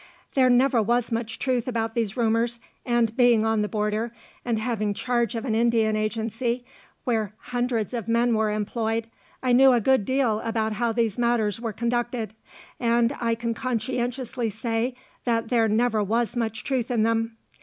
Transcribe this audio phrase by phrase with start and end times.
[0.33, 4.11] There never was much truth about these rumors, and being on the border,
[4.43, 6.65] and having charge of an Indian agency,
[7.03, 9.05] where hundreds of men were employed,
[9.43, 12.33] I knew a good deal about how these matters were conducted,
[12.79, 14.95] and I can conscientiously say
[15.25, 17.37] that there never was much truth in them.